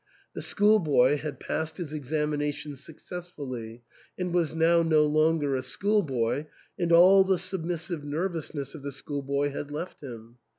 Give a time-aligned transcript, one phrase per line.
[0.33, 3.83] The schoolboy had passed his examination successfully,
[4.17, 6.47] was now no longer a schoolboy,
[6.79, 10.37] and all the submissive nervousness of the schoolboy had left him.